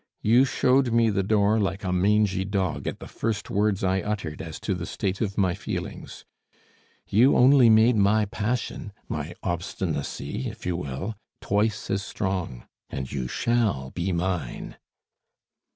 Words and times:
You 0.23 0.45
showed 0.45 0.91
me 0.91 1.11
the 1.11 1.21
door 1.21 1.59
like 1.59 1.83
a 1.83 1.93
mangy 1.93 2.43
dog 2.43 2.87
at 2.87 2.97
the 2.97 3.07
first 3.07 3.51
words 3.51 3.83
I 3.83 4.01
uttered 4.01 4.41
as 4.41 4.59
to 4.61 4.73
the 4.73 4.87
state 4.87 5.21
of 5.21 5.37
my 5.37 5.53
feelings; 5.53 6.25
you 7.07 7.37
only 7.37 7.69
made 7.69 7.95
my 7.95 8.25
passion 8.25 8.93
my 9.07 9.35
obstinacy, 9.43 10.49
if 10.49 10.65
you 10.65 10.75
will 10.75 11.17
twice 11.39 11.91
as 11.91 12.01
strong, 12.01 12.65
and 12.89 13.11
you 13.11 13.27
shall 13.27 13.91
be 13.91 14.11
mine." 14.11 14.77